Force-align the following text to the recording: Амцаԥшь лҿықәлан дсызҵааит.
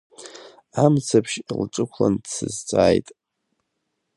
Амцаԥшь 0.83 1.35
лҿықәлан 1.59 2.15
дсызҵааит. 2.23 3.07